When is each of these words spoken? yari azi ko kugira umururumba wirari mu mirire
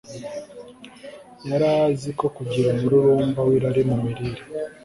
yari 1.49 1.67
azi 1.83 2.09
ko 2.19 2.25
kugira 2.35 2.67
umururumba 2.71 3.39
wirari 3.47 3.81
mu 3.89 3.95
mirire 4.03 4.41